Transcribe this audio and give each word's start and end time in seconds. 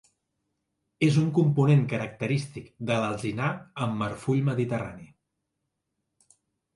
És 1.07 1.17
un 1.23 1.25
component 1.37 1.83
característic 1.91 2.71
de 2.91 2.97
l'alzinar 3.03 3.49
amb 3.87 3.99
marfull 4.05 4.41
mediterrani. 4.49 5.07